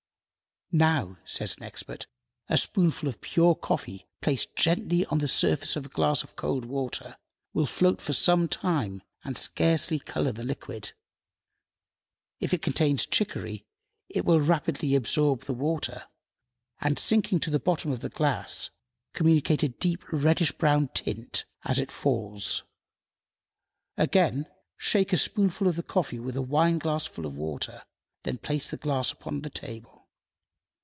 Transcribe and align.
"Now," 0.73 1.17
says 1.25 1.57
an 1.57 1.63
expert, 1.63 2.07
"a 2.47 2.55
spoonful 2.57 3.09
of 3.09 3.19
pure 3.19 3.55
coffee 3.55 4.07
placed 4.21 4.55
gently 4.55 5.05
on 5.07 5.17
the 5.17 5.27
surface 5.27 5.75
of 5.75 5.85
a 5.85 5.89
glass 5.89 6.23
of 6.23 6.37
cold 6.37 6.63
water 6.63 7.17
will 7.53 7.65
float 7.65 7.99
for 7.99 8.13
some 8.13 8.47
time 8.47 9.03
and 9.25 9.35
scarcely 9.35 9.99
color 9.99 10.31
the 10.31 10.45
liquid. 10.45 10.93
If 12.39 12.53
it 12.53 12.61
contains 12.61 13.05
chicory 13.05 13.65
it 14.07 14.23
will 14.23 14.39
rapidly 14.39 14.95
absorb 14.95 15.41
the 15.41 15.51
water, 15.53 16.05
and, 16.79 16.97
sinking 16.97 17.39
to 17.39 17.49
the 17.49 17.59
bottom 17.59 17.91
of 17.91 17.99
the 17.99 18.07
glass, 18.07 18.69
communicate 19.11 19.63
a 19.63 19.67
deep 19.67 20.05
reddish 20.13 20.53
brown 20.53 20.87
tint 20.87 21.43
as 21.65 21.79
it 21.79 21.91
falls. 21.91 22.63
Again, 23.97 24.45
shake 24.77 25.11
a 25.11 25.17
spoonful 25.17 25.67
of 25.67 25.75
the 25.75 25.83
coffee 25.83 26.21
with 26.21 26.37
a 26.37 26.41
wineglassful 26.41 27.25
of 27.25 27.37
water, 27.37 27.83
then 28.23 28.37
place 28.37 28.71
the 28.71 28.77
glass 28.77 29.11
upon 29.11 29.41
the 29.41 29.49
table. 29.49 29.97